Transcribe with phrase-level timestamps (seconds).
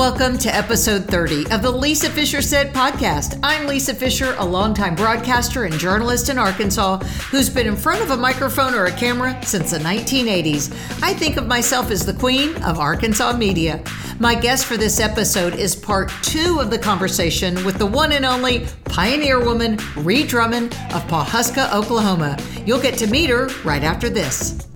[0.00, 3.38] welcome to episode 30 of the Lisa Fisher Said podcast.
[3.42, 8.10] I'm Lisa Fisher, a longtime broadcaster and journalist in Arkansas who's been in front of
[8.10, 10.72] a microphone or a camera since the 1980s.
[11.02, 13.84] I think of myself as the queen of Arkansas media.
[14.18, 18.24] My guest for this episode is part two of the conversation with the one and
[18.24, 22.38] only pioneer woman, Ree Drummond of Pawhuska, Oklahoma.
[22.64, 24.69] You'll get to meet her right after this.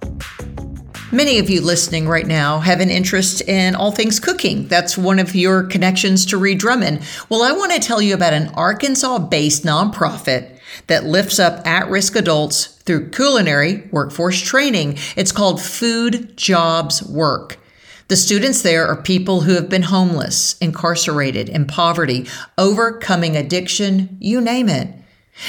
[1.15, 4.67] Many of you listening right now have an interest in all things cooking.
[4.67, 7.03] That's one of your connections to Ree Drummond.
[7.29, 11.89] Well, I want to tell you about an Arkansas based nonprofit that lifts up at
[11.89, 14.99] risk adults through culinary workforce training.
[15.15, 17.61] It's called Food Jobs Work.
[18.09, 22.27] The students there are people who have been homeless, incarcerated, in poverty,
[22.59, 25.04] overcoming addiction, you name it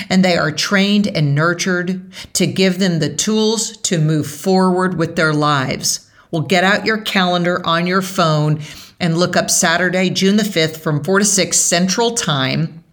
[0.09, 5.15] and they are trained and nurtured to give them the tools to move forward with
[5.15, 6.09] their lives.
[6.31, 8.61] Well, get out your calendar on your phone
[8.99, 12.83] and look up Saturday, June the 5th from 4 to 6 Central Time.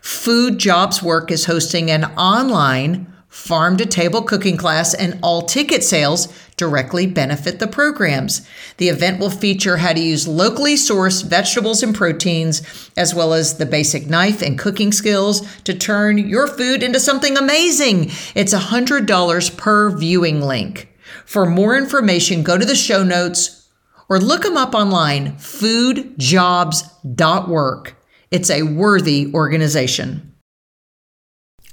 [0.00, 5.82] Food Jobs Work is hosting an online farm to table cooking class, and all ticket
[5.82, 8.46] sales directly benefit the programs.
[8.76, 13.56] The event will feature how to use locally sourced vegetables and proteins, as well as
[13.56, 18.10] the basic knife and cooking skills to turn your food into something amazing.
[18.34, 20.88] It's $100 per viewing link.
[21.24, 23.68] For more information, go to the show notes
[24.08, 27.94] or look them up online foodjobs.work.
[28.30, 30.29] It's a worthy organization.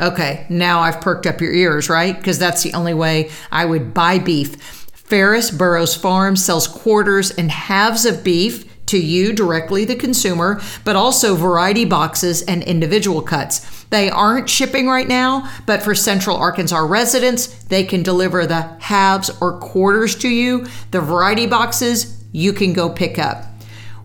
[0.00, 2.16] Okay, now I've perked up your ears, right?
[2.16, 4.56] Because that's the only way I would buy beef.
[4.92, 10.96] Farris Burroughs Farms sells quarters and halves of beef to you directly, the consumer, but
[10.96, 13.84] also variety boxes and individual cuts.
[13.90, 19.30] They aren't shipping right now, but for Central Arkansas residents, they can deliver the halves
[19.40, 20.66] or quarters to you.
[20.90, 23.44] The variety boxes you can go pick up.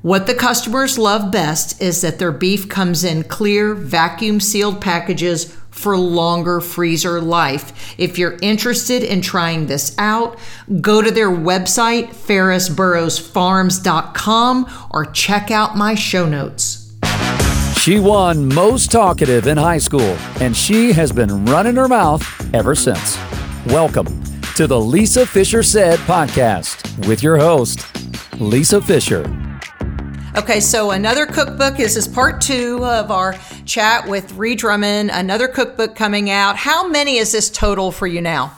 [0.02, 5.56] What the customers love best is that their beef comes in clear, vacuum sealed packages
[5.72, 7.96] for longer freezer life.
[7.98, 10.38] If you're interested in trying this out,
[10.82, 16.78] go to their website, farrisburroughsfarms.com, or check out my show notes.
[17.78, 22.24] She won most talkative in high school, and she has been running her mouth
[22.54, 23.18] ever since.
[23.66, 24.24] Welcome
[24.56, 27.88] to the Lisa Fisher Said podcast with your host,
[28.40, 29.51] Lisa Fisher.
[30.34, 31.76] Okay, so another cookbook.
[31.76, 33.34] This is part two of our
[33.66, 35.12] chat with Ree Drummond.
[35.12, 36.56] Another cookbook coming out.
[36.56, 38.58] How many is this total for you now?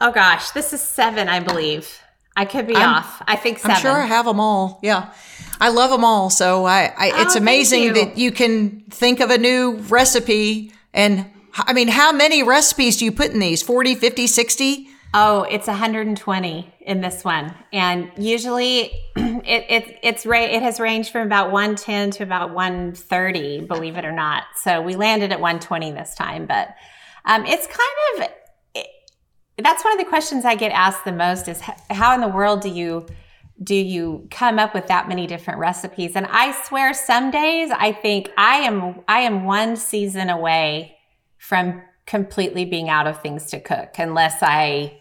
[0.00, 2.00] Oh gosh, this is seven, I believe.
[2.34, 3.22] I could be I'm, off.
[3.28, 3.76] I think seven.
[3.76, 4.80] I'm sure I have them all.
[4.82, 5.12] Yeah.
[5.60, 6.28] I love them all.
[6.28, 7.92] So I, I oh, it's amazing you.
[7.94, 10.72] that you can think of a new recipe.
[10.92, 11.24] And
[11.54, 13.62] I mean, how many recipes do you put in these?
[13.62, 14.88] 40, 50, 60?
[15.18, 18.92] Oh, it's 120 in this one, and usually
[19.46, 24.12] it, it it's it has ranged from about 110 to about 130, believe it or
[24.12, 24.44] not.
[24.56, 26.74] So we landed at 120 this time, but
[27.24, 28.28] um, it's kind of
[28.74, 28.86] it,
[29.58, 32.60] that's one of the questions I get asked the most is how in the world
[32.60, 33.06] do you
[33.62, 36.14] do you come up with that many different recipes?
[36.14, 40.96] And I swear, some days I think I am I am one season away
[41.38, 45.00] from completely being out of things to cook, unless I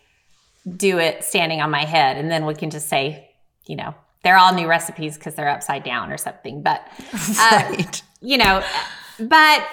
[0.77, 3.29] do it standing on my head and then we can just say
[3.67, 3.93] you know
[4.25, 6.81] they're all new recipes because they're upside down or something but
[7.39, 8.01] uh, right.
[8.19, 8.61] you know
[9.19, 9.65] but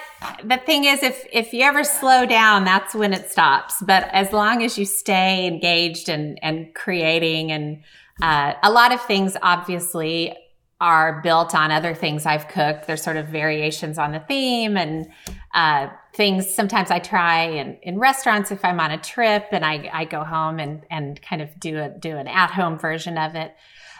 [0.45, 4.31] the thing is if if you ever slow down that's when it stops but as
[4.31, 7.83] long as you stay engaged and and creating and
[8.21, 10.37] uh, a lot of things obviously
[10.83, 12.87] are built on other things I've cooked.
[12.87, 15.07] There's sort of variations on the theme and
[15.53, 19.89] uh, things sometimes I try in, in restaurants if I'm on a trip and I,
[19.93, 23.33] I go home and, and kind of do a, do an at home version of
[23.35, 23.55] it.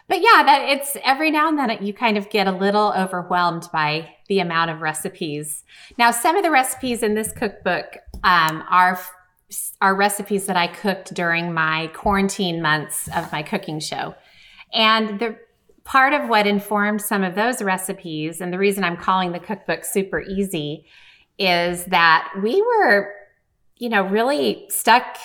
[0.08, 3.70] But yeah, that it's every now and then you kind of get a little overwhelmed
[3.72, 5.64] by the amount of recipes.
[5.98, 9.00] Now, some of the recipes in this cookbook um, are
[9.82, 14.16] are recipes that I cooked during my quarantine months of my cooking show.
[14.74, 15.38] And the
[15.84, 19.86] part of what informed some of those recipes, and the reason I'm calling the cookbook
[19.86, 20.86] super easy,
[21.38, 23.14] is that we were,
[23.78, 25.18] you know, really stuck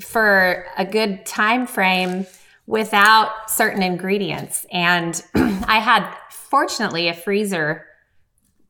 [0.00, 2.26] for a good time frame
[2.66, 4.66] without certain ingredients.
[4.70, 7.86] And I had, fortunately, a freezer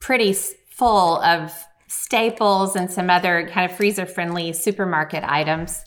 [0.01, 1.53] pretty full of
[1.87, 5.85] staples and some other kind of freezer friendly supermarket items.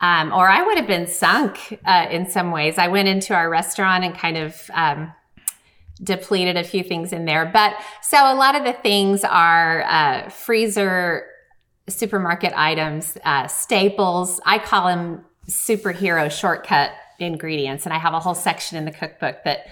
[0.00, 2.78] Um, or I would have been sunk uh, in some ways.
[2.78, 5.12] I went into our restaurant and kind of um,
[6.02, 7.46] depleted a few things in there.
[7.46, 11.26] But so a lot of the things are uh, freezer
[11.88, 14.40] supermarket items, uh, staples.
[14.44, 17.84] I call them superhero shortcut ingredients.
[17.84, 19.66] And I have a whole section in the cookbook that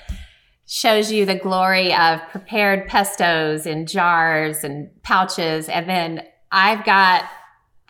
[0.66, 5.68] shows you the glory of prepared pestos in jars and pouches.
[5.68, 7.24] And then I've got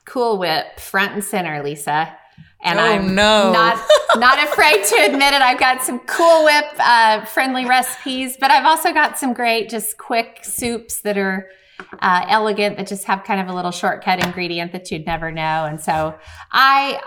[0.06, 2.16] Cool Whip front and center, Lisa.
[2.62, 3.52] And oh, I'm no.
[3.52, 3.78] not
[4.16, 5.40] not afraid to admit it.
[5.40, 9.98] I've got some Cool Whip uh, friendly recipes, but I've also got some great, just
[9.98, 11.48] quick soups that are
[12.00, 15.64] uh, elegant that just have kind of a little shortcut ingredient that you'd never know.
[15.64, 16.18] And so
[16.52, 17.00] I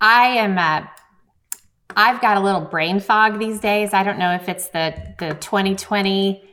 [0.00, 0.86] I am uh,
[1.96, 3.92] I've got a little brain fog these days.
[3.92, 6.44] I don't know if it's the the 2020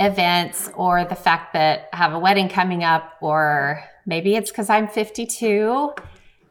[0.00, 4.70] events or the fact that I have a wedding coming up or maybe it's cuz
[4.70, 5.92] I'm 52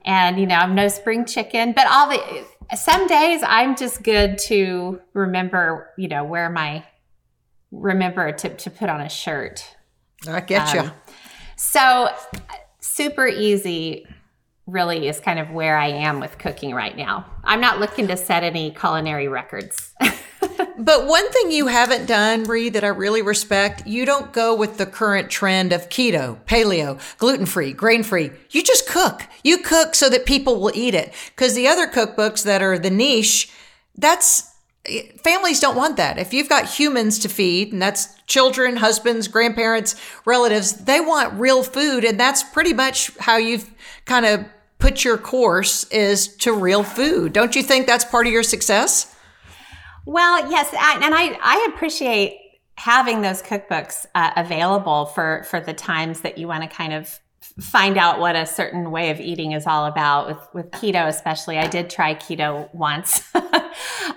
[0.06, 2.46] and you know, I'm no spring chicken, but all the
[2.76, 6.84] some days I'm just good to remember, you know, where my
[7.72, 9.76] remember to, to put on a shirt.
[10.28, 10.82] I get you.
[10.82, 10.92] Um,
[11.56, 12.10] so
[12.80, 14.08] super easy
[14.68, 17.26] really is kind of where I am with cooking right now.
[17.44, 19.94] I'm not looking to set any culinary records.
[20.78, 24.78] but one thing you haven't done, Ree, that I really respect, you don't go with
[24.78, 28.30] the current trend of keto, paleo, gluten free, grain free.
[28.52, 29.24] You just cook.
[29.44, 31.14] You cook so that people will eat it.
[31.34, 33.50] Because the other cookbooks that are the niche,
[33.96, 34.54] that's
[35.22, 36.18] families don't want that.
[36.18, 41.64] If you've got humans to feed, and that's children, husbands, grandparents, relatives, they want real
[41.64, 42.04] food.
[42.04, 43.74] And that's pretty much how you've
[44.06, 44.46] kind of
[44.80, 47.34] put your course is to real food.
[47.34, 49.16] Don't you think that's part of your success?
[50.06, 52.40] Well, yes, I, and I I appreciate
[52.76, 57.20] having those cookbooks uh, available for for the times that you want to kind of
[57.60, 61.58] find out what a certain way of eating is all about with with keto especially.
[61.58, 63.32] I did try keto once.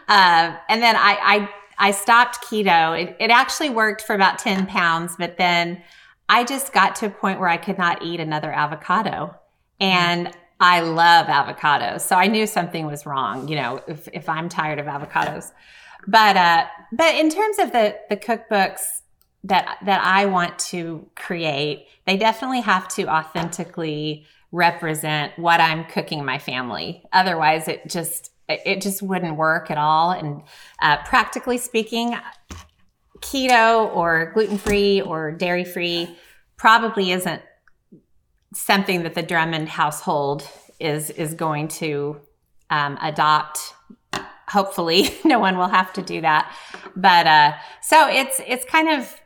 [0.08, 1.48] Uh, and then I,
[1.78, 3.00] I i stopped keto.
[3.00, 5.82] It, it actually worked for about 10 pounds but then
[6.28, 9.36] i just got to a point where i could not eat another avocado.
[9.78, 12.02] And I love avocados.
[12.02, 15.50] So I knew something was wrong, you know, if, if I'm tired of avocados.
[16.06, 19.00] But uh, but in terms of the the cookbooks
[19.44, 26.24] that that I want to create, they definitely have to authentically represent what I'm cooking
[26.24, 27.04] my family.
[27.12, 30.10] Otherwise, it just it just wouldn't work at all.
[30.10, 30.42] And
[30.82, 32.16] uh, practically speaking,
[33.20, 36.16] keto or gluten free or dairy free
[36.56, 37.42] probably isn't
[38.55, 40.47] something that the Drummond household
[40.79, 42.20] is is going to
[42.70, 43.75] um, adopt.
[44.49, 46.55] Hopefully, no one will have to do that.
[46.97, 47.52] But uh,
[47.82, 49.20] so it's it's kind of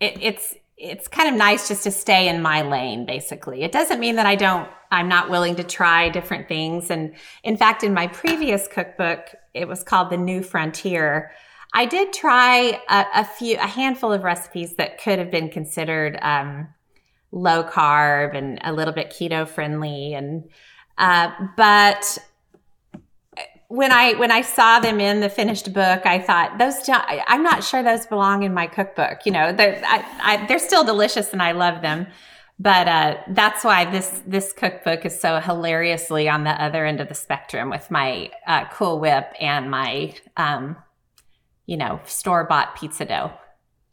[0.00, 3.06] it, it's it's kind of nice just to stay in my lane.
[3.06, 4.68] Basically, it doesn't mean that I don't.
[4.90, 6.90] I'm not willing to try different things.
[6.90, 11.32] And in fact, in my previous cookbook, it was called the New Frontier.
[11.72, 16.16] I did try a, a few, a handful of recipes that could have been considered
[16.22, 16.68] um,
[17.34, 20.48] low carb and a little bit keto friendly and
[20.96, 22.18] uh, but
[23.68, 26.76] when I when I saw them in the finished book, I thought those.
[26.88, 29.26] I'm not sure those belong in my cookbook.
[29.26, 32.06] You know, they're I, I, they're still delicious and I love them,
[32.60, 37.08] but uh, that's why this this cookbook is so hilariously on the other end of
[37.08, 40.76] the spectrum with my uh, Cool Whip and my um,
[41.66, 43.32] you know store bought pizza dough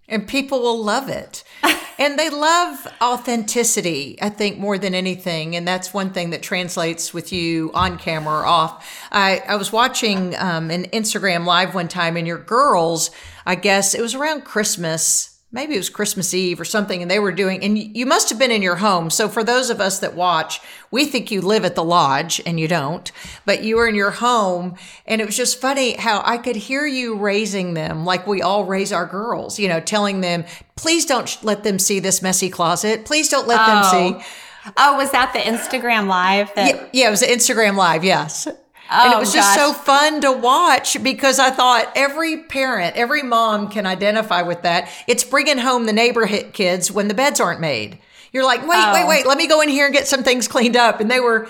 [0.07, 1.43] and people will love it.
[1.99, 5.55] and they love authenticity, I think, more than anything.
[5.55, 9.07] And that's one thing that translates with you on camera or off.
[9.11, 13.11] I, I was watching um, an Instagram live one time, and your girls,
[13.45, 17.19] I guess it was around Christmas maybe it was Christmas Eve or something, and they
[17.19, 19.09] were doing, and you must have been in your home.
[19.09, 22.59] So for those of us that watch, we think you live at the lodge and
[22.59, 23.11] you don't,
[23.45, 24.75] but you were in your home.
[25.05, 28.65] And it was just funny how I could hear you raising them like we all
[28.65, 33.05] raise our girls, you know, telling them, please don't let them see this messy closet.
[33.05, 33.65] Please don't let oh.
[33.65, 34.25] them see.
[34.65, 34.71] Oh.
[34.77, 36.53] oh, was that the Instagram live?
[36.55, 38.03] That- yeah, yeah, it was Instagram live.
[38.03, 38.47] Yes.
[38.93, 39.67] Oh, and it oh, was just gosh.
[39.67, 44.89] so fun to watch because I thought every parent, every mom can identify with that.
[45.07, 47.99] It's bringing home the neighborhood kids when the beds aren't made.
[48.33, 48.93] You're like, wait, oh.
[48.93, 50.99] wait, wait, let me go in here and get some things cleaned up.
[50.99, 51.47] And they were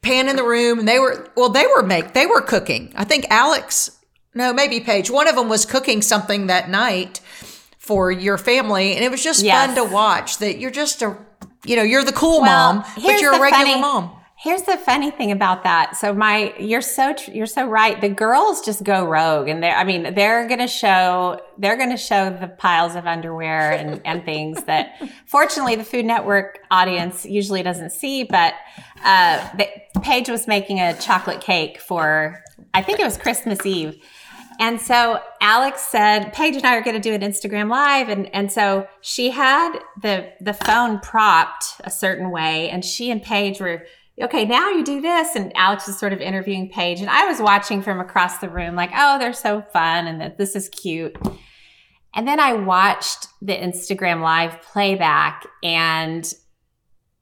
[0.00, 2.90] panning the room and they were, well, they were make, they were cooking.
[2.96, 3.98] I think Alex,
[4.34, 7.20] no, maybe Paige, one of them was cooking something that night
[7.78, 8.94] for your family.
[8.94, 9.66] And it was just yes.
[9.66, 11.18] fun to watch that you're just a,
[11.66, 14.76] you know, you're the cool well, mom, but you're a regular funny, mom Here's the
[14.76, 15.96] funny thing about that.
[15.96, 18.00] So my, you're so you're so right.
[18.00, 22.30] The girls just go rogue, and they're, I mean, they're gonna show they're gonna show
[22.30, 27.90] the piles of underwear and and things that, fortunately, the Food Network audience usually doesn't
[27.90, 28.22] see.
[28.22, 28.54] But
[29.02, 29.68] uh, the,
[30.02, 32.40] Paige was making a chocolate cake for,
[32.74, 34.00] I think it was Christmas Eve,
[34.60, 38.08] and so Alex said, Paige and I are going to do an Instagram live.
[38.08, 43.22] And, and so she had the, the phone propped a certain way and she and
[43.22, 43.86] Paige were
[44.22, 45.34] okay, now you do this.
[45.34, 47.00] And Alex is sort of interviewing Paige.
[47.00, 50.38] And I was watching from across the room, like, oh, they're so fun and that
[50.38, 51.16] this is cute.
[52.14, 56.32] And then I watched the Instagram live playback and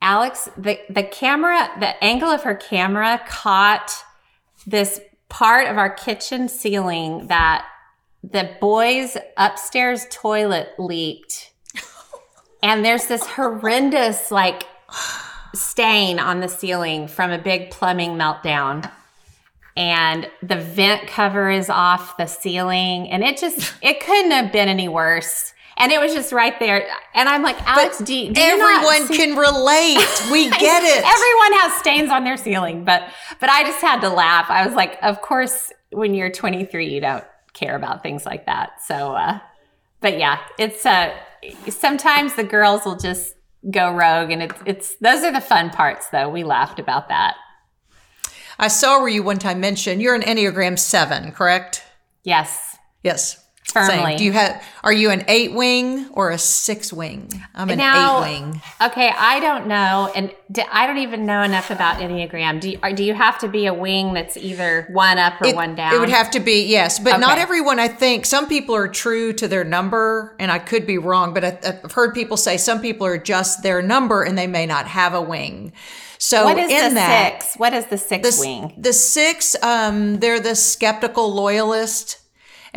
[0.00, 3.92] Alex, the, the camera, the angle of her camera caught
[4.66, 7.66] this part of our kitchen ceiling that
[8.22, 11.52] the boys' upstairs toilet leaked.
[12.62, 14.64] And there's this horrendous, like,
[15.56, 18.90] stain on the ceiling from a big plumbing meltdown.
[19.76, 24.68] And the vent cover is off the ceiling and it just it couldn't have been
[24.68, 25.52] any worse.
[25.78, 26.88] And it was just right there.
[27.14, 29.98] And i'm like alex do, do everyone can relate.
[30.32, 31.04] We get it.
[31.04, 33.02] Everyone has stains on their ceiling but
[33.40, 34.46] but i just had to laugh.
[34.48, 38.82] I was like of course when you're 23 you don't care about things like that.
[38.82, 39.40] So uh
[40.00, 41.14] but yeah it's uh
[41.68, 43.35] sometimes the girls will just
[43.70, 46.28] go rogue and it's it's those are the fun parts though.
[46.28, 47.34] We laughed about that.
[48.58, 51.82] I saw where you one time mentioned you're an enneagram 7 correct?
[52.24, 52.76] Yes.
[53.02, 54.18] Yes firmly Same.
[54.18, 58.22] do you have are you an eight wing or a six wing i'm an now,
[58.22, 60.34] eight wing okay i don't know and
[60.70, 63.74] I don't even know enough about enneagram do you, do you have to be a
[63.74, 67.00] wing that's either one up or it, one down it would have to be yes
[67.00, 67.20] but okay.
[67.20, 70.98] not everyone i think some people are true to their number and i could be
[70.98, 74.46] wrong but I, i've heard people say some people are just their number and they
[74.46, 75.72] may not have a wing
[76.18, 77.56] so what is in the that, six?
[77.56, 78.74] What is the six the, wing?
[78.78, 82.18] The six, um, they're the skeptical loyalist.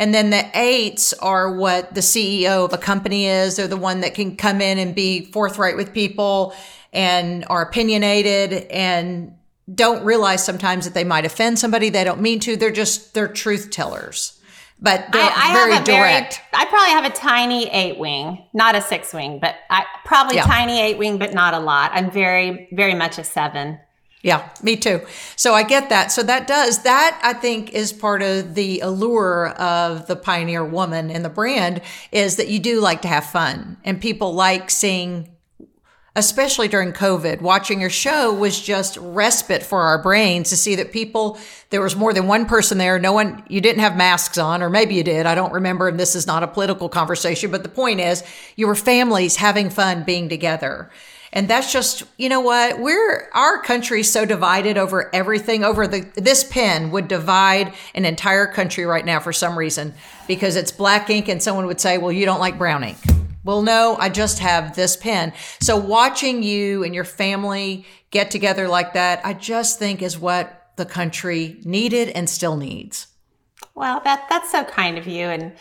[0.00, 3.56] And then the eights are what the CEO of a company is.
[3.56, 6.54] They're the one that can come in and be forthright with people
[6.90, 9.34] and are opinionated and
[9.72, 11.90] don't realize sometimes that they might offend somebody.
[11.90, 12.56] They don't mean to.
[12.56, 14.40] They're just, they're truth tellers.
[14.80, 16.40] But they're I, I very direct.
[16.50, 20.36] Very, I probably have a tiny eight wing, not a six wing, but I probably
[20.36, 20.44] yeah.
[20.44, 21.90] tiny eight wing, but not a lot.
[21.92, 23.78] I'm very, very much a seven.
[24.22, 25.00] Yeah, me too.
[25.34, 26.12] So I get that.
[26.12, 31.10] So that does, that I think is part of the allure of the pioneer woman
[31.10, 31.80] and the brand
[32.12, 35.34] is that you do like to have fun and people like seeing,
[36.14, 40.92] especially during COVID, watching your show was just respite for our brains to see that
[40.92, 41.38] people,
[41.70, 42.98] there was more than one person there.
[42.98, 45.24] No one, you didn't have masks on, or maybe you did.
[45.24, 45.88] I don't remember.
[45.88, 48.22] And this is not a political conversation, but the point is
[48.54, 50.90] you were families having fun being together.
[51.32, 52.80] And that's just, you know what?
[52.80, 55.62] We're our country's so divided over everything.
[55.62, 59.94] Over the this pen would divide an entire country right now for some reason
[60.26, 62.98] because it's black ink, and someone would say, "Well, you don't like brown ink."
[63.44, 65.32] Well, no, I just have this pen.
[65.60, 70.72] So watching you and your family get together like that, I just think is what
[70.76, 73.06] the country needed and still needs.
[73.74, 75.52] Well, that that's so kind of you and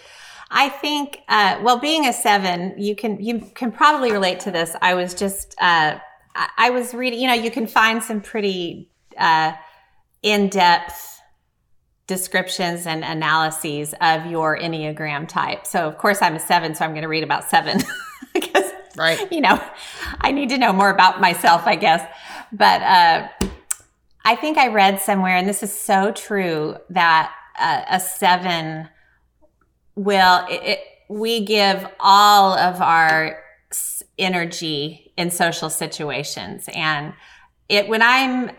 [0.52, 4.76] I think, uh, well, being a seven, you can you can probably relate to this.
[4.82, 6.00] I was just uh,
[6.58, 7.20] I was reading.
[7.20, 9.54] You know, you can find some pretty uh,
[10.24, 11.22] in depth
[12.08, 15.68] descriptions and analyses of your enneagram type.
[15.68, 17.82] So, of course, I'm a seven, so I'm going to read about seven
[18.34, 19.32] because, right?
[19.32, 19.64] You know,
[20.22, 22.02] I need to know more about myself, I guess.
[22.52, 23.28] But uh,
[24.26, 28.90] I think I read somewhere, and this is so true, that uh, a seven
[30.00, 30.80] will it, it,
[31.10, 33.44] we give all of our
[34.18, 36.70] energy in social situations.
[36.74, 37.14] And
[37.68, 38.52] it when i'm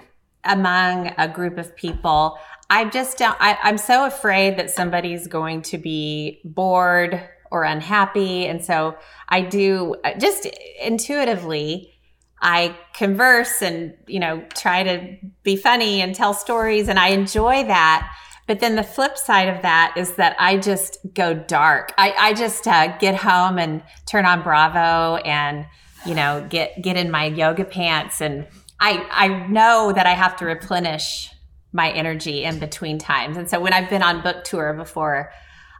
[0.44, 2.38] among a group of people
[2.70, 7.20] i just don't I, i'm so afraid that somebody's going to be bored
[7.50, 8.46] or unhappy.
[8.46, 8.96] And so
[9.28, 10.46] i do uh, just
[10.80, 11.92] intuitively
[12.40, 16.88] i converse and you know try to be funny and tell stories.
[16.88, 18.10] And i enjoy that
[18.50, 21.94] but then the flip side of that is that I just go dark.
[21.96, 25.66] I, I just uh, get home and turn on Bravo and,
[26.04, 28.20] you know, get, get in my yoga pants.
[28.20, 28.48] And
[28.80, 31.30] I, I know that I have to replenish
[31.72, 33.36] my energy in between times.
[33.36, 35.30] And so when I've been on book tour before,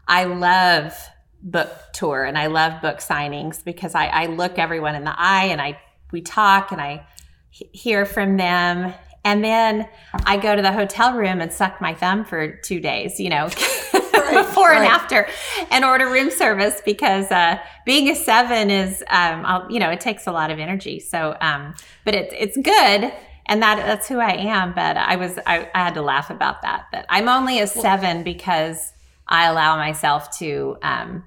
[0.07, 0.97] I love
[1.43, 5.47] book tour and I love book signings because I, I look everyone in the eye
[5.47, 5.77] and I,
[6.12, 7.05] we talk and I
[7.50, 9.89] hear from them and then
[10.25, 13.45] I go to the hotel room and suck my thumb for two days, you know,
[13.93, 14.79] right, before right.
[14.79, 15.29] and after,
[15.71, 20.27] and order room service because uh, being a seven is, um, you know, it takes
[20.27, 21.00] a lot of energy.
[21.00, 21.75] So, um,
[22.05, 23.12] but it's it's good.
[23.47, 24.73] and that that's who I am.
[24.73, 26.87] But I was I, I had to laugh about that.
[26.93, 28.93] That I'm only a seven because
[29.27, 31.25] I allow myself to um,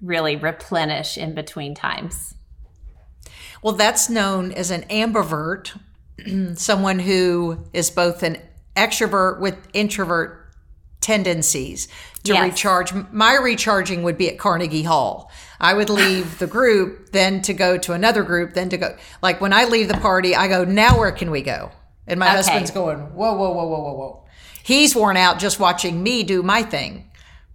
[0.00, 2.34] really replenish in between times.
[3.62, 5.78] Well, that's known as an ambivert,
[6.54, 8.38] someone who is both an
[8.76, 10.42] extrovert with introvert
[11.00, 11.88] tendencies
[12.24, 12.42] to Yes.
[12.42, 12.92] recharge.
[13.12, 15.30] My recharging would be at Carnegie Hall.
[15.60, 18.96] I would leave the group, then to go to another group, then to go.
[19.22, 21.70] Like when I leave the party, I go, now where can we go?
[22.06, 22.36] And my Okay.
[22.36, 24.22] husband's going, whoa, whoa, whoa, whoa, whoa, whoa.
[24.62, 27.08] He's worn out just watching me do my thing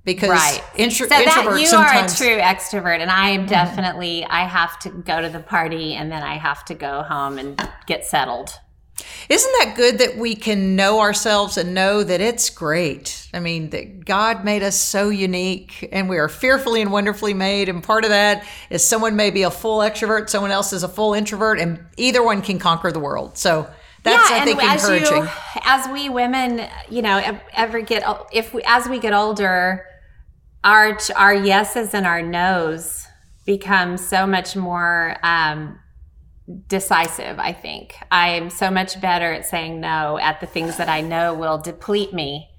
[0.03, 0.63] because Right.
[0.75, 2.19] intro- so that you sometimes.
[2.21, 4.25] are a true extrovert, and I am definitely.
[4.29, 7.61] I have to go to the party, and then I have to go home and
[7.85, 8.59] get settled.
[9.29, 13.27] Isn't that good that we can know ourselves and know that it's great?
[13.33, 17.67] I mean, that God made us so unique and we are fearfully and wonderfully made.
[17.69, 20.87] And part of that is someone may be a full extrovert, someone else is a
[20.89, 23.37] full introvert, and either one can conquer the world.
[23.37, 23.67] So
[24.03, 25.23] that's, I think, as encouraging.
[25.23, 25.29] You,
[25.63, 29.85] as we women, you know, ever get if we as we get older,
[30.63, 33.07] our our yeses and our nos
[33.45, 35.79] become so much more um,
[36.67, 37.39] decisive.
[37.39, 41.01] I think I am so much better at saying no at the things that I
[41.01, 42.49] know will deplete me,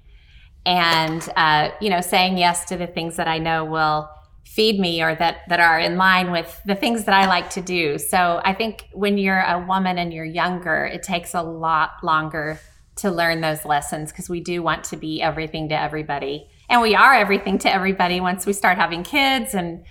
[0.65, 4.09] and uh, you know, saying yes to the things that I know will
[4.45, 7.61] feed me or that that are in line with the things that I like to
[7.61, 7.97] do.
[7.97, 12.59] So I think when you're a woman and you're younger, it takes a lot longer
[12.97, 16.47] to learn those lessons because we do want to be everything to everybody.
[16.73, 19.85] And we are everything to everybody once we start having kids and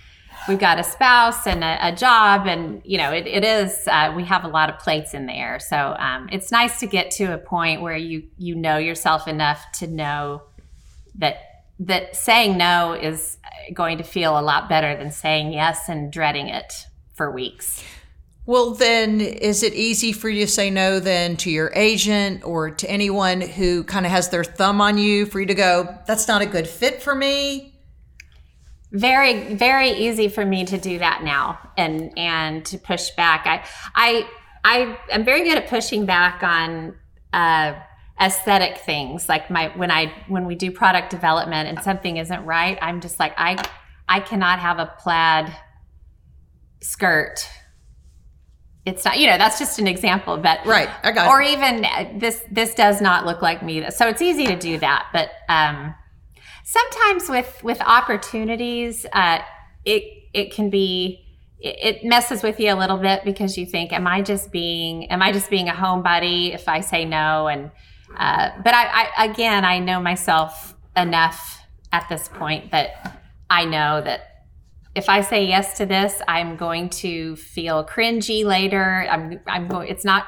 [0.49, 4.11] we've got a spouse and a, a job and you know it, it is uh,
[4.13, 7.33] we have a lot of plates in there so um, it's nice to get to
[7.33, 10.41] a point where you you know yourself enough to know
[11.15, 11.37] that
[11.79, 13.37] that saying no is
[13.73, 16.73] going to feel a lot better than saying yes and dreading it
[17.13, 17.81] for weeks
[18.45, 22.71] Well, then, is it easy for you to say no then to your agent or
[22.71, 26.27] to anyone who kind of has their thumb on you for you to go, that's
[26.27, 27.73] not a good fit for me?
[28.93, 33.65] very very easy for me to do that now and and to push back i
[33.95, 34.27] i
[34.63, 36.95] i am very good at pushing back on
[37.33, 37.73] uh
[38.21, 42.77] aesthetic things like my when i when we do product development and something isn't right
[42.83, 43.57] i'm just like i
[44.07, 45.51] i cannot have a plaid
[46.79, 47.49] skirt
[48.85, 52.11] it's not you know that's just an example but Right, I got or even uh,
[52.17, 55.95] this this does not look like me so it's easy to do that but um
[56.63, 59.39] sometimes with with opportunities uh
[59.85, 61.25] it it can be
[61.59, 65.09] it it messes with you a little bit because you think am i just being
[65.09, 67.47] am i just being a homebody if i say no?
[67.47, 67.71] And
[68.17, 74.01] uh, but I, I again i know myself enough at this point that i know
[74.01, 74.32] that
[74.95, 79.07] if I say yes to this, I'm going to feel cringy later.
[79.09, 80.25] I'm I'm going it's not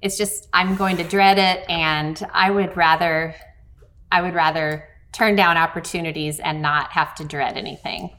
[0.00, 3.34] it's just I'm going to dread it and I would rather
[4.10, 8.16] I would rather turn down opportunities and not have to dread anything.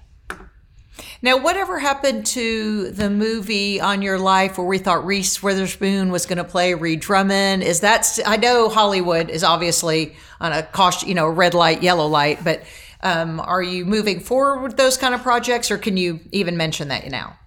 [1.22, 6.26] Now, whatever happened to the movie on your life where we thought Reese Witherspoon was
[6.26, 7.64] going to play Ree Drummond?
[7.64, 12.08] Is that I know Hollywood is obviously on a caution, you know, red light, yellow
[12.08, 12.64] light, but
[13.02, 16.88] um, are you moving forward with those kind of projects, or can you even mention
[16.88, 17.38] that now?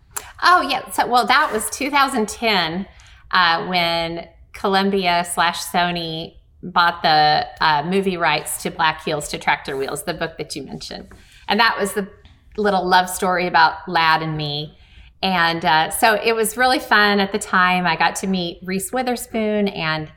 [0.43, 0.89] Oh yeah.
[0.91, 2.87] So well, that was 2010
[3.31, 9.77] uh, when Columbia slash Sony bought the uh, movie rights to Black Heels to Tractor
[9.77, 11.09] Wheels, the book that you mentioned,
[11.49, 12.09] and that was the
[12.57, 14.77] little love story about Lad and me.
[15.23, 17.87] And uh, so it was really fun at the time.
[17.87, 20.11] I got to meet Reese Witherspoon and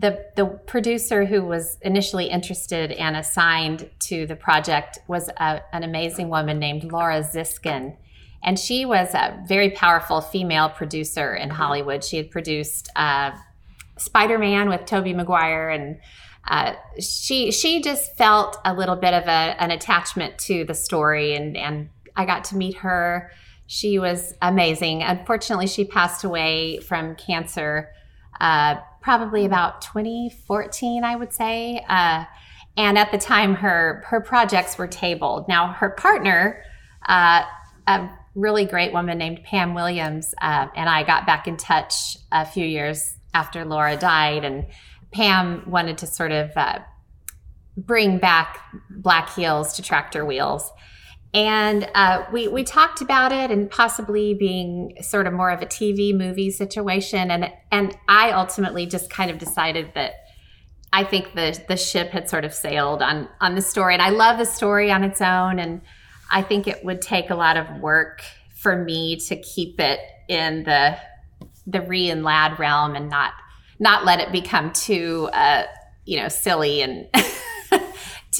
[0.00, 5.82] the the producer who was initially interested and assigned to the project was a, an
[5.82, 7.96] amazing woman named Laura Ziskin.
[8.42, 12.02] And she was a very powerful female producer in Hollywood.
[12.02, 13.32] She had produced uh,
[13.98, 15.98] Spider Man with Tobey Maguire, and
[16.48, 21.34] uh, she she just felt a little bit of a, an attachment to the story,
[21.34, 23.30] and and I got to meet her.
[23.66, 25.02] She was amazing.
[25.02, 27.90] Unfortunately, she passed away from cancer,
[28.40, 31.84] uh, probably about 2014, I would say.
[31.88, 32.24] Uh,
[32.76, 35.48] and at the time, her her projects were tabled.
[35.48, 36.62] Now, her partner.
[37.06, 37.42] Uh,
[37.86, 42.46] a really great woman named Pam Williams uh, and I got back in touch a
[42.46, 44.66] few years after Laura died, and
[45.12, 46.80] Pam wanted to sort of uh,
[47.76, 48.58] bring back
[48.90, 50.70] Black Heels to Tractor Wheels.
[51.32, 55.66] And uh, we we talked about it and possibly being sort of more of a
[55.66, 60.14] TV movie situation, and and I ultimately just kind of decided that
[60.92, 64.10] I think the the ship had sort of sailed on on the story, and I
[64.10, 65.82] love the story on its own, and
[66.32, 68.22] I think it would take a lot of work
[68.56, 70.98] for me to keep it in the
[71.64, 73.34] the Ree and Lad realm and not
[73.78, 75.64] not let it become too, uh,
[76.04, 77.06] you know, silly and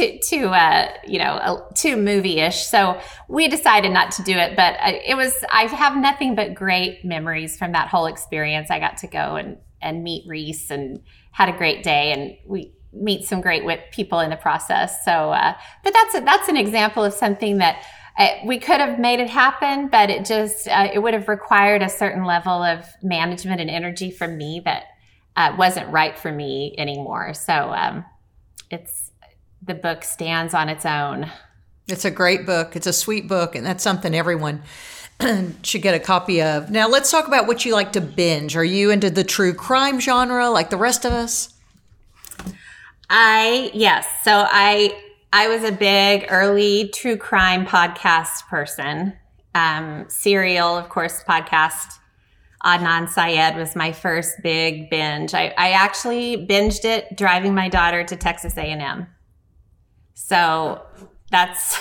[0.00, 2.66] too, too, uh, you know, too movie-ish.
[2.66, 5.34] So we decided not to do it, but it was.
[5.50, 8.70] I have nothing but great memories from that whole experience.
[8.70, 11.00] I got to go and and meet Reese and
[11.32, 15.04] had a great day, and we meet some great people in the process.
[15.04, 17.84] So, uh, but that's a, that's an example of something that
[18.18, 21.82] uh, we could have made it happen, but it just uh, it would have required
[21.82, 24.84] a certain level of management and energy from me that
[25.36, 27.32] uh, wasn't right for me anymore.
[27.34, 28.04] So um,
[28.70, 29.09] it's
[29.62, 31.30] the book stands on its own.
[31.88, 32.76] It's a great book.
[32.76, 34.62] It's a sweet book, and that's something everyone
[35.62, 36.70] should get a copy of.
[36.70, 38.56] Now, let's talk about what you like to binge.
[38.56, 41.54] Are you into the true crime genre like the rest of us?
[43.08, 44.06] I yes.
[44.22, 44.96] So I
[45.32, 49.14] I was a big early true crime podcast person.
[49.54, 51.98] Um, Serial, of course, podcast.
[52.64, 55.34] Adnan Syed was my first big binge.
[55.34, 59.06] I, I actually binged it driving my daughter to Texas A&M.
[60.30, 60.80] So
[61.32, 61.76] that's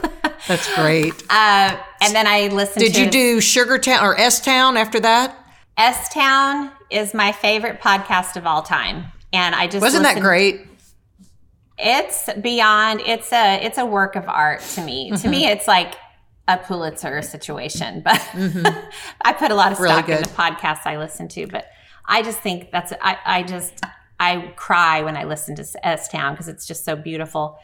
[0.48, 1.12] that's great.
[1.32, 2.84] Uh, and then I listened.
[2.84, 5.36] To Did you do Sugar Town or S Town after that?
[5.76, 10.66] S Town is my favorite podcast of all time, and I just wasn't that great.
[11.78, 13.00] It's beyond.
[13.00, 15.10] It's a it's a work of art to me.
[15.10, 15.22] Mm-hmm.
[15.22, 15.94] To me, it's like
[16.48, 18.00] a Pulitzer situation.
[18.02, 18.66] But mm-hmm.
[19.22, 21.46] I put a lot of stock really in the podcasts I listen to.
[21.46, 21.66] But
[22.06, 23.82] I just think that's I, I just
[24.18, 27.58] I cry when I listen to S Town because it's just so beautiful.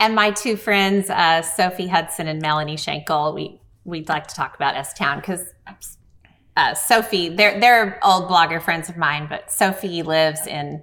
[0.00, 4.54] And my two friends, uh, Sophie Hudson and Melanie Shankle, we we'd like to talk
[4.54, 5.52] about S Town because
[6.56, 10.82] uh, Sophie, they're they're old blogger friends of mine, but Sophie lives in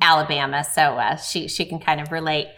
[0.00, 2.48] Alabama, so uh, she she can kind of relate.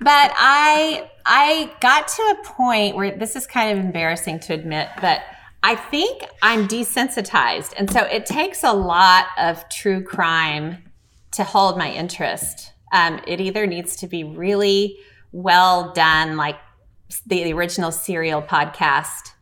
[0.00, 4.88] But I I got to a point where this is kind of embarrassing to admit,
[5.00, 5.20] but
[5.62, 10.78] I think I'm desensitized, and so it takes a lot of true crime
[11.32, 12.72] to hold my interest.
[12.92, 14.98] Um, it either needs to be really
[15.32, 16.56] well done, like
[17.26, 19.32] the, original Serial podcast,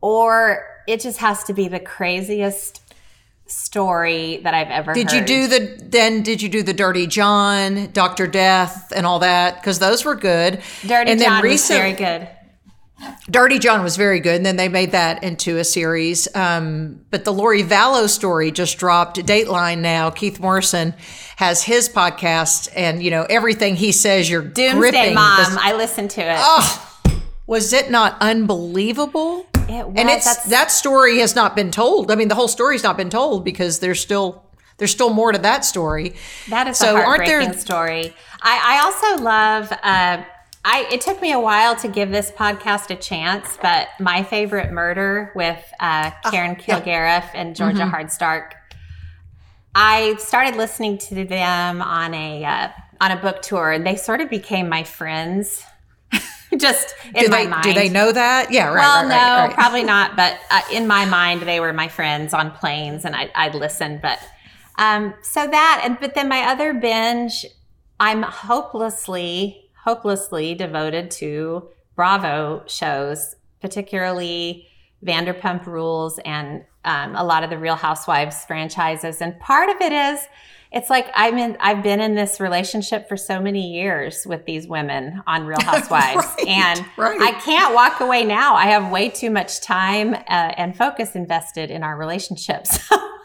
[0.00, 2.82] or it just has to be the craziest
[3.46, 5.20] story that I've ever did heard.
[5.20, 9.56] you do the then did you do the dirty john dr death and all that?
[9.56, 10.62] Because those were good.
[10.86, 12.28] Dirty and john then recent, was very good
[13.30, 17.24] dirty john was very good and then they made that into a series um, but
[17.24, 20.94] the lori vallow story just dropped dateline now keith morrison
[21.36, 26.10] has his podcast and you know everything he says you're doomsday gripping mom i listened
[26.10, 26.86] to it oh
[27.46, 29.94] was it not unbelievable it was.
[29.96, 32.10] And it's That's, that story has not been told.
[32.10, 34.44] I mean, the whole story's not been told because there's still
[34.78, 36.14] there's still more to that story.
[36.48, 38.14] That is so a heartbreaking aren't there, story.
[38.40, 39.72] I, I also love.
[39.82, 40.24] Uh,
[40.64, 44.72] I it took me a while to give this podcast a chance, but my favorite
[44.72, 47.30] murder with uh, ah, Karen oh, Kilgariff yeah.
[47.34, 47.94] and Georgia mm-hmm.
[47.94, 48.52] Hardstark.
[49.74, 52.68] I started listening to them on a uh,
[53.00, 55.64] on a book tour, and they sort of became my friends.
[56.58, 57.62] just in do my they, mind.
[57.62, 58.50] Do they know that?
[58.50, 58.76] Yeah, right.
[58.76, 59.54] Well, right, no, right.
[59.54, 60.16] probably not.
[60.16, 63.98] But uh, in my mind, they were my friends on planes, and I, would listen.
[64.02, 64.18] But
[64.76, 67.46] um, so that, and but then my other binge,
[67.98, 74.68] I'm hopelessly, hopelessly devoted to Bravo shows, particularly
[75.04, 79.20] Vanderpump Rules and um, a lot of the Real Housewives franchises.
[79.20, 80.20] And part of it is
[80.70, 84.68] it's like I'm in I've been in this relationship for so many years with these
[84.68, 87.20] women on Real Housewives right, and right.
[87.20, 88.54] I can't walk away now.
[88.54, 92.78] I have way too much time uh, and focus invested in our relationships.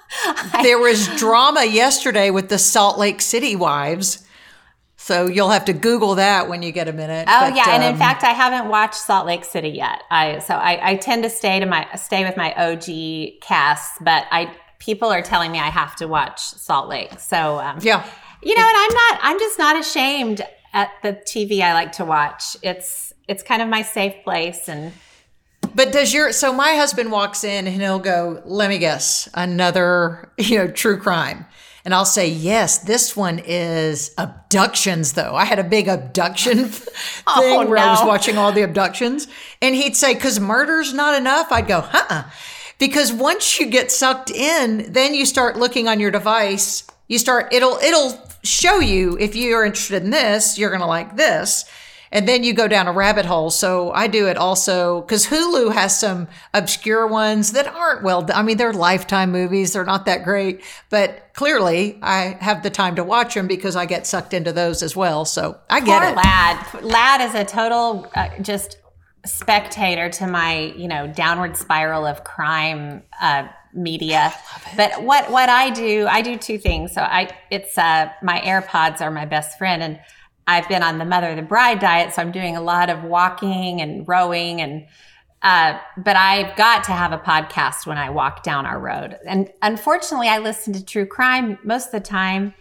[0.64, 4.25] there was drama yesterday with the Salt Lake City wives.
[5.06, 7.28] So you'll have to Google that when you get a minute.
[7.30, 10.02] Oh but, yeah, and in um, fact, I haven't watched Salt Lake City yet.
[10.10, 14.26] I so I, I tend to stay to my stay with my OG casts, but
[14.32, 17.20] I people are telling me I have to watch Salt Lake.
[17.20, 18.04] So um, yeah,
[18.42, 19.20] you know, and I'm not.
[19.22, 20.42] I'm just not ashamed
[20.74, 22.58] at the TV I like to watch.
[22.64, 24.92] It's it's kind of my safe place and.
[25.76, 30.32] But does your so my husband walks in and he'll go, let me guess, another
[30.40, 31.46] you know true crime.
[31.86, 35.36] And I'll say, yes, this one is abductions, though.
[35.36, 36.84] I had a big abduction thing
[37.28, 37.84] oh, where no.
[37.84, 39.28] I was watching all the abductions.
[39.62, 41.52] And he'd say, because murder's not enough.
[41.52, 42.24] I'd go, huh
[42.78, 46.86] because once you get sucked in, then you start looking on your device.
[47.08, 51.16] You start it'll it'll show you if you're interested in this, you're going to like
[51.16, 51.66] this.
[52.12, 53.50] And then you go down a rabbit hole.
[53.50, 58.28] So I do it also because Hulu has some obscure ones that aren't well.
[58.34, 59.74] I mean, they're lifetime movies.
[59.74, 63.86] They're not that great, but clearly I have the time to watch them because I
[63.86, 65.26] get sucked into those as well.
[65.26, 66.16] So I get Poor it.
[66.16, 68.78] Lad, Lad is a total uh, just
[69.26, 74.34] spectator to my you know downward spiral of crime uh, media.
[74.78, 76.94] But what what I do, I do two things.
[76.94, 80.00] So I it's uh, my AirPods are my best friend, and
[80.48, 83.04] I've been on the Mother of the Bride diet, so I'm doing a lot of
[83.04, 84.86] walking and rowing and.
[85.42, 89.16] Uh, but I've got to have a podcast when I walk down our road.
[89.28, 92.56] And unfortunately, I listen to true crime most of the time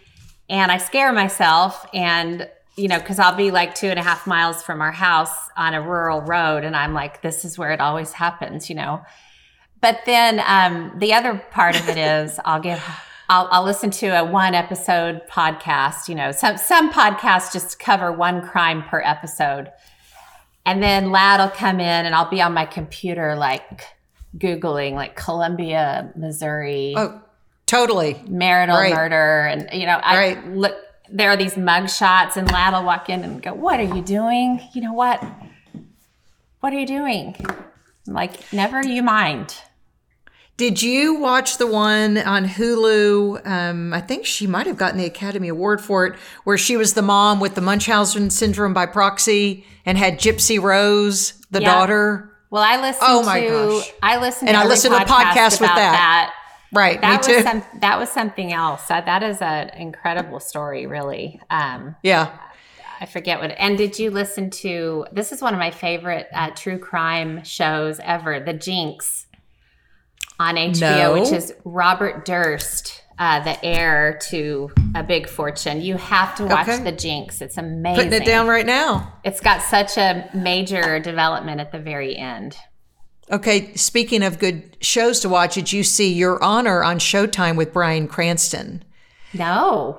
[0.49, 1.83] and I scare myself.
[1.95, 5.33] And you know, because I'll be like two and a half miles from our house
[5.55, 9.01] on a rural road, and I'm like, this is where it always happens, you know.
[9.79, 12.83] But then um, the other part of it is I'll give.
[13.29, 16.07] I'll, I'll listen to a one episode podcast.
[16.07, 19.71] You know, some some podcasts just cover one crime per episode,
[20.65, 23.83] and then Lad will come in, and I'll be on my computer like
[24.37, 26.93] googling like Columbia, Missouri.
[26.95, 27.21] Oh,
[27.65, 28.21] totally.
[28.27, 28.93] Marital Right.
[28.93, 30.47] murder, and you know, I Right.
[30.49, 30.75] look.
[31.07, 34.01] There are these mug shots, and Lad will walk in and go, "What are you
[34.01, 34.59] doing?
[34.73, 35.23] You know what?
[36.61, 37.35] What are you doing?"
[38.07, 39.55] I'm like, "Never you mind."
[40.57, 43.45] Did you watch the one on Hulu?
[43.45, 46.15] Um, I think she might have gotten the Academy Award for it,
[46.45, 51.33] where she was the mom with the Munchausen syndrome by proxy and had Gypsy Rose,
[51.51, 51.73] the Yeah.
[51.73, 52.31] daughter.
[52.51, 53.91] Well, I listened Oh my to gosh.
[54.01, 56.33] I listened And I listened to a podcast with about that.
[56.71, 57.41] Right, That me was too.
[57.43, 58.83] some that was something else.
[58.87, 61.41] That that is an incredible story, really.
[61.49, 62.29] Um, yeah.
[63.01, 63.51] I forget what.
[63.57, 65.05] And did you listen to?
[65.11, 69.24] This is one of my favorite uh, true crime shows ever, The Jinx,
[70.39, 71.13] on HBO, No.
[71.21, 75.81] which is Robert Durst, uh, the heir to a big fortune.
[75.81, 76.83] You have to watch Okay.
[76.83, 77.41] The Jinx.
[77.41, 78.05] It's amazing.
[78.09, 79.13] Putting it down right now.
[79.23, 82.57] It's got such a major development at the very end.
[83.31, 87.73] Okay, speaking of good shows to watch, did you see Your Honor on Showtime with
[87.73, 88.83] Bryan Cranston?
[89.33, 89.97] No.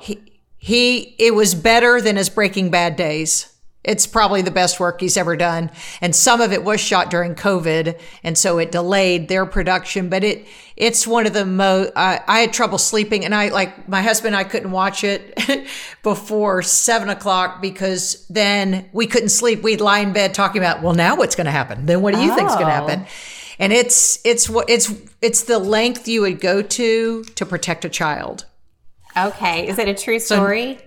[0.59, 3.53] He it was better than his Breaking Bad days.
[3.87, 5.71] It's probably the best work he's ever done,
[6.01, 10.09] and some of it was shot during COVID, and so it delayed their production.
[10.09, 10.47] But it
[10.77, 11.93] it's one of the most.
[11.97, 14.35] I I had trouble sleeping, and I like my husband.
[14.35, 15.39] and I couldn't watch it
[16.03, 19.63] before seven o'clock because then we couldn't sleep.
[19.63, 21.87] We'd lie in bed talking about, well, now what's going to happen?
[21.87, 22.87] Then what do you think's going to Oh.
[22.89, 23.07] happen?
[23.59, 27.89] And it's it's what it's it's the length you would go to to protect a
[27.89, 28.45] child.
[29.17, 29.67] Okay.
[29.69, 30.79] Is it a true story?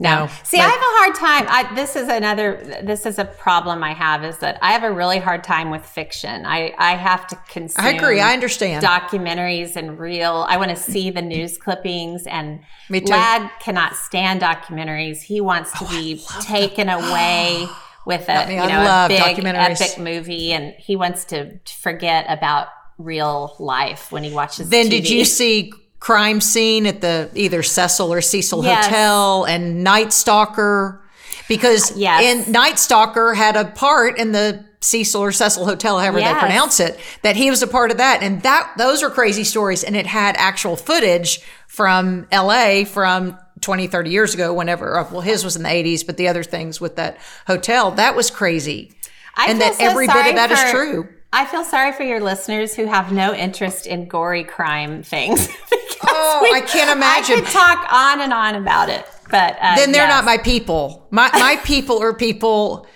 [0.00, 0.28] No.
[0.42, 1.46] See, I have a hard time.
[1.48, 2.80] I, this is another.
[2.82, 5.84] This is a problem I have is that I have a really hard time with
[5.84, 6.46] fiction.
[6.46, 7.84] I I have to consume.
[7.84, 8.20] I agree.
[8.20, 8.84] I understand.
[8.84, 10.46] documentaries and real.
[10.48, 12.60] I want to see the news clippings and.
[12.90, 13.12] Me too.
[13.12, 15.22] Lad cannot stand documentaries.
[15.22, 17.66] He wants to oh, be taken away
[18.06, 23.56] with a you know a big epic movie, and he wants to forget about real
[23.58, 24.68] life when he watches.
[24.68, 25.72] Then did you see
[26.04, 28.84] crime scene at the either Cecil or Cecil Yes.
[28.84, 31.00] Hotel and Night Stalker?
[31.48, 32.22] Because Yes.
[32.46, 36.78] in Night Stalker had a part in the Cecil or Cecil Hotel, however they pronounce
[36.78, 38.22] it, that he was a part of that.
[38.22, 39.82] And that those are crazy stories.
[39.82, 45.22] And it had actual footage from LA from 20, 30 years ago, whenever, uh, well,
[45.22, 48.92] his was in the 80s, but the other things with that hotel, that was crazy.
[49.36, 51.08] I and that so every bit of that is for- true.
[51.32, 55.48] I feel sorry for your listeners who have no interest in gory crime things.
[56.02, 57.36] Oh, I can't imagine.
[57.38, 60.10] I could talk on and on about it, but uh, then they're yes.
[60.10, 61.06] not my people.
[61.10, 62.86] My my people are people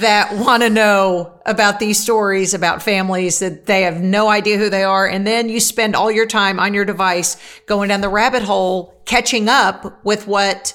[0.00, 4.70] that want to know about these stories about families that they have no idea who
[4.70, 7.36] they are and then you spend all your time on your device
[7.66, 10.74] going down the rabbit hole catching up with what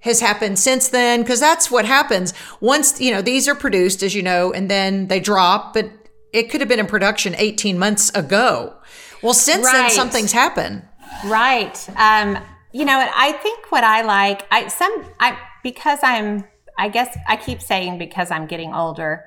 [0.00, 4.14] has happened since then because that's what happens once you know these are produced as
[4.14, 5.90] you know and then they drop but
[6.32, 8.76] it could have been in production 18 months ago
[9.22, 10.82] well since then something's happened
[11.24, 11.88] Right.
[11.96, 12.38] Um,
[12.72, 16.44] you know, and I think what I like, I some I because I'm
[16.78, 19.24] I guess I keep saying because I'm getting older.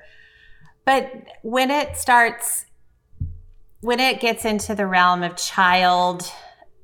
[0.84, 1.12] But
[1.42, 2.66] when it starts
[3.80, 6.30] when it gets into the realm of child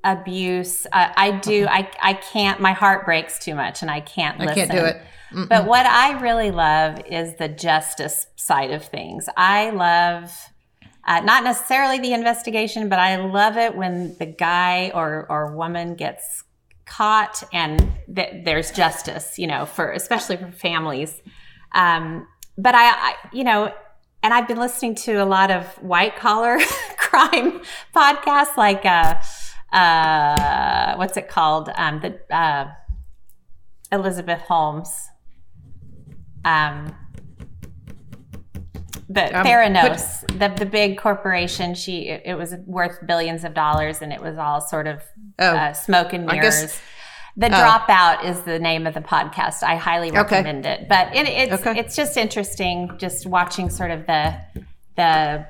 [0.03, 4.41] abuse, uh, I do I I can't my heart breaks too much and I can't
[4.41, 4.69] I listen.
[4.69, 5.01] can't do it.
[5.49, 9.29] But what I really love is the justice side of things.
[9.37, 10.33] I love
[11.07, 15.95] uh, not necessarily the investigation, but I love it when the guy or or woman
[15.95, 16.45] gets
[16.85, 19.39] caught and th- there's justice.
[19.39, 21.23] You know, for especially for families.
[21.73, 22.27] Um,
[22.59, 23.73] but I, I, you know,
[24.23, 26.59] and I've been listening to a lot of white collar
[26.97, 27.61] crime
[27.95, 29.15] podcasts, like uh,
[29.77, 31.71] uh, what's it called?
[31.77, 32.69] Um, the uh,
[33.93, 34.89] Elizabeth Holmes.
[36.45, 36.95] Um,
[39.09, 44.03] the Um, Theranos, the the big corporation, she it, it was worth billions of dollars,
[44.03, 45.03] and it was all sort of
[45.39, 46.81] Oh, uh, smoke and I guess- mirrors.
[47.37, 49.63] the dropout is the name of the podcast.
[49.63, 50.89] I highly recommend it.
[50.89, 51.79] But it, it's Okay.
[51.79, 54.35] it's just interesting, just watching sort of the
[54.97, 55.47] the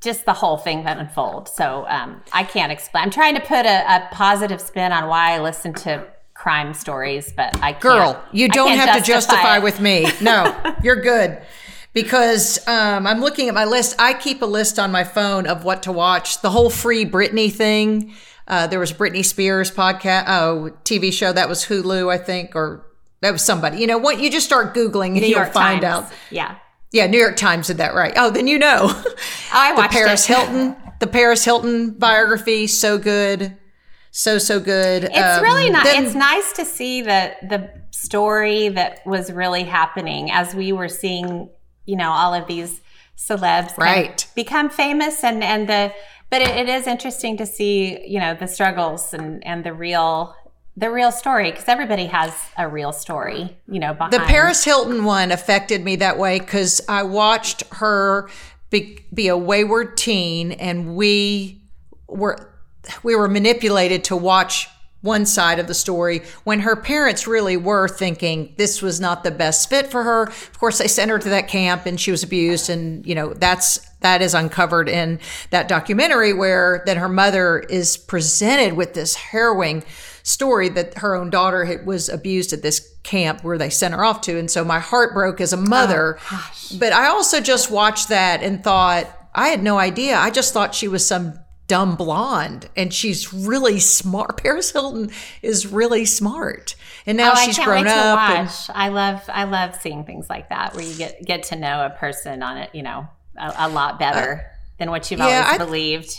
[0.00, 1.52] just the whole thing that unfolds.
[1.52, 3.04] So um, I can't explain.
[3.04, 6.06] I'm trying to put a, a, positive spin on why I listen to
[6.42, 7.80] crime stories, but I can't.
[7.80, 9.62] Girl, you don't have justify to justify it.
[9.62, 10.08] with me.
[10.20, 11.40] No, you're good.
[11.92, 13.94] Because um, I'm looking at my list.
[13.98, 16.42] I keep a list on my phone of what to watch.
[16.42, 18.12] The whole free Britney thing.
[18.48, 22.84] Uh, there was Britney Spears podcast, oh, TV show that was Hulu, I think, or
[23.20, 23.78] that was somebody.
[23.78, 24.20] You know what?
[24.20, 26.06] You just start googling and you'll find Times.
[26.06, 26.12] out.
[26.30, 26.56] Yeah.
[26.90, 28.12] Yeah, New York Times did that right.
[28.16, 28.90] Oh, then you know.
[29.52, 30.36] I the Paris it.
[30.36, 33.56] Hilton, the Paris Hilton biography, so good,
[34.12, 35.04] so so good.
[35.04, 35.84] It's Um, really not.
[35.84, 40.88] then- It's nice to see that the story that was really happening as we were
[40.88, 41.48] seeing,
[41.86, 42.80] you know, all of these
[43.16, 44.24] celebs Right.
[44.36, 45.92] become famous, and and the.
[46.30, 50.34] But it, it is interesting to see, you know, the struggles and and the real
[50.76, 54.12] the real story because everybody has a real story, you know, behind.
[54.14, 58.30] The Paris Hilton one affected me that way because I watched her
[58.70, 61.60] be, be a wayward teen, and we
[62.08, 62.51] were
[63.02, 64.68] we were manipulated to watch
[65.02, 69.30] one side of the story when her parents really were thinking this was not the
[69.30, 70.22] best fit for her.
[70.24, 73.34] Of course, they sent her to that camp and she was abused, and you know
[73.34, 79.14] that's that is uncovered in that documentary where then her mother is presented with this
[79.14, 79.84] harrowing
[80.22, 84.20] story that her own daughter was abused at this camp where they sent her off
[84.22, 84.38] to.
[84.38, 86.18] And so my heart broke as a oh, mother.
[86.78, 90.16] but I also just watched that and thought, I had no idea.
[90.16, 91.38] I just thought she was some
[91.72, 94.36] dumb blonde and she's really smart.
[94.42, 96.74] Paris Hilton is really smart.
[97.06, 98.18] And now Oh, she's grown up.
[98.18, 101.86] and- I love I love seeing things like that where you get get to know
[101.86, 103.08] a person on it, you know,
[103.38, 104.44] a, a lot better
[104.78, 106.10] than what you've Uh, yeah, always I- believed.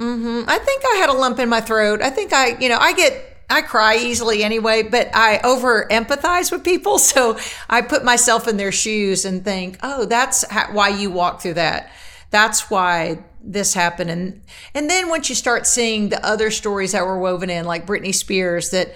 [0.00, 2.00] I think I had a lump in my throat.
[2.02, 3.12] I think I, you know, I get,
[3.50, 6.98] I cry easily anyway, but I over empathize with people.
[7.12, 11.40] So I put myself in their shoes and think, oh, that's ha- why you walk
[11.42, 11.90] through that.
[12.30, 14.10] That's why this happened.
[14.10, 14.42] And,
[14.74, 18.14] and then once you start seeing the other stories that were woven in, like Britney
[18.14, 18.94] Spears, that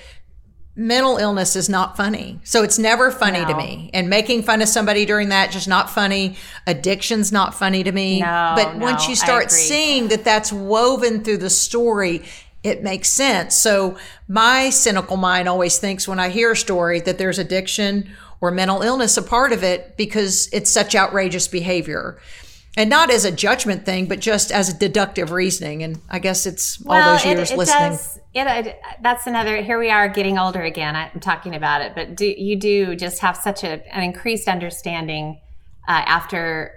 [0.74, 2.40] mental illness is not funny.
[2.44, 3.90] So it's never funny to me.
[3.92, 6.36] And making fun of somebody during that just not funny.
[6.66, 8.20] Addiction's not funny to me.
[8.20, 12.22] No, but once you start seeing that that's woven through the story,
[12.62, 13.54] it makes sense.
[13.54, 18.50] So my cynical mind always thinks when I hear a story that there's addiction or
[18.50, 22.18] mental illness a part of it because it's such outrageous behavior.
[22.76, 25.82] And not as a judgment thing, but just as a deductive reasoning.
[25.82, 27.90] And I guess it's all those years it, it listening.
[27.90, 29.56] Does, it, it- that's another.
[29.62, 30.96] Here we are getting older again.
[30.96, 35.40] I'm talking about it, but do you do just have such a, an increased understanding
[35.86, 36.72] uh, after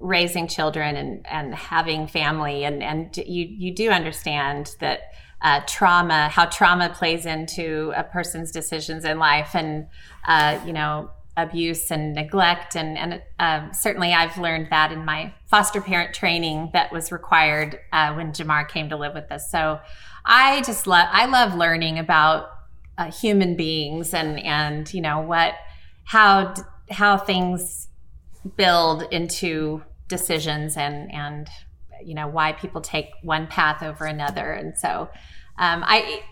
[0.00, 5.00] raising children and, and having family, and and you you do understand that
[5.40, 9.86] uh, trauma, how trauma plays into a person's decisions in life, and
[10.26, 15.32] uh, you know abuse and neglect and and um, certainly I've learned that in my
[15.46, 19.50] foster parent training that was required uh, when Jamar came to live with us.
[19.50, 19.78] So
[20.26, 22.50] I just love I love learning about
[22.98, 25.54] uh, human beings and and you know what
[26.04, 26.54] how
[26.90, 27.88] how things
[28.56, 31.48] build into decisions and and
[32.04, 35.08] you know why people take one path over another and so
[35.58, 36.22] um, I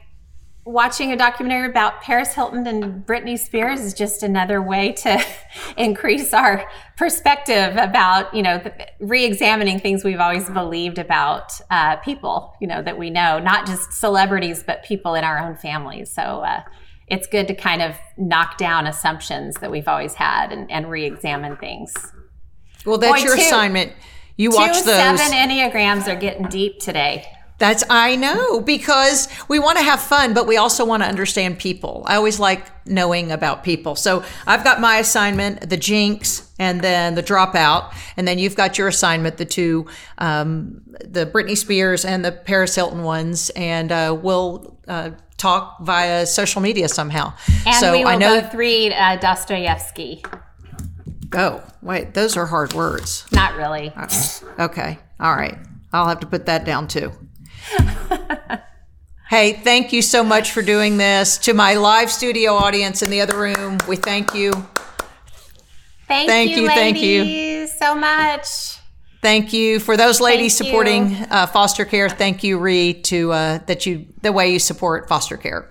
[0.66, 5.24] watching a documentary about Paris Hilton and Britney Spears is just another way to
[5.76, 8.60] increase our perspective about, you know,
[8.98, 13.92] re-examining things we've always believed about uh, people, you know, that we know, not just
[13.92, 16.12] celebrities, but people in our own families.
[16.12, 16.62] So uh,
[17.06, 21.56] it's good to kind of knock down assumptions that we've always had and, and re-examine
[21.56, 21.94] things.
[22.84, 23.92] Well, that's Boy, your two- assignment.
[24.36, 25.18] You Two watch those.
[25.18, 27.26] seven enneagrams are getting deep today.
[27.58, 31.58] That's I know because we want to have fun, but we also want to understand
[31.58, 32.02] people.
[32.06, 33.96] I always like knowing about people.
[33.96, 38.76] So I've got my assignment, the Jinx, and then the Dropout, and then you've got
[38.76, 39.86] your assignment, the two,
[40.18, 46.26] um, the Britney Spears and the Paris Hilton ones, and uh, we'll uh, talk via
[46.26, 47.32] social media somehow.
[47.64, 48.40] And so we will I know.
[48.40, 50.22] both read uh, Dostoevsky.
[51.34, 53.26] oh, wait, those are hard words.
[53.32, 53.92] Not really.
[54.58, 54.98] Okay.
[55.20, 55.56] All right.
[55.92, 57.12] I'll have to put that down too.
[59.28, 61.38] Hey, thank you so much for doing this.
[61.38, 64.52] To my live studio audience in the other room, we thank you.
[66.08, 67.66] Thank, Thank you, you, thank you.
[67.66, 68.78] so much.
[69.22, 72.08] Thank you for those ladies Thank supporting uh, foster care.
[72.08, 75.68] Thank you, Ree, to uh, that you the way you support foster care.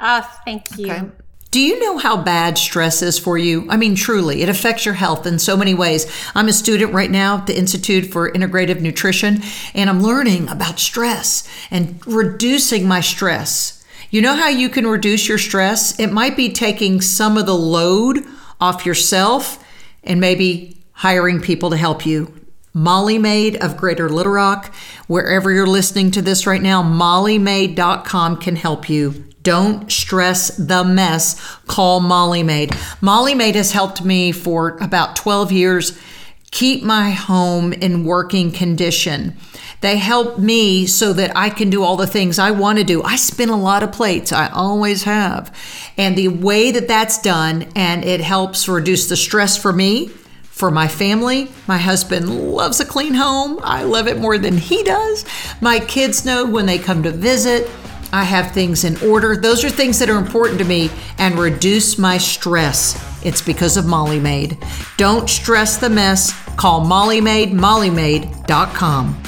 [0.00, 1.12] Oh, thank you.
[1.52, 3.66] Do you know how bad stress is for you?
[3.68, 6.10] I mean, truly, it affects your health in so many ways.
[6.34, 9.42] I'm a student right now at the Institute for Integrative Nutrition,
[9.74, 13.84] and I'm learning about stress and reducing my stress.
[14.08, 16.00] You know how you can reduce your stress?
[16.00, 18.24] It might be taking some of the load
[18.58, 19.62] off yourself
[20.02, 22.34] and maybe hiring people to help you.
[22.72, 24.74] Molly Maid of Greater Little Rock.
[25.06, 29.31] Wherever you're listening to this right now, mollymaid.com can help you.
[29.42, 31.40] Don't stress the mess.
[31.66, 32.76] Call Molly Maid.
[33.00, 35.98] Molly Maid has helped me for about 12 years
[36.52, 39.34] keep my home in working condition.
[39.80, 43.02] They help me so that I can do all the things I want to do.
[43.02, 45.52] I spin a lot of plates, I always have.
[45.96, 50.08] And the way that that's done, and it helps reduce the stress for me,
[50.42, 51.50] for my family.
[51.66, 53.58] My husband loves a clean home.
[53.64, 55.24] I love it more than he does.
[55.60, 57.68] My kids know when they come to visit.
[58.12, 59.36] I have things in order.
[59.36, 63.00] Those are things that are important to me and reduce my stress.
[63.24, 64.58] It's because of Molly Maid.
[64.96, 66.32] Don't stress the mess.
[66.56, 69.22] Call Molly Maid, mollymaid.com.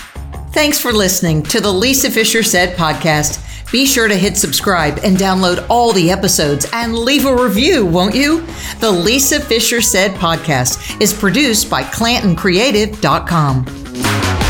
[0.53, 3.41] Thanks for listening to the Lisa Fisher Said podcast.
[3.72, 8.14] Be sure to hit subscribe and download all the episodes and leave a review, won't
[8.14, 8.47] you?
[8.78, 14.43] The Lisa Fisher Said podcast is produced by ClantonCreative.com.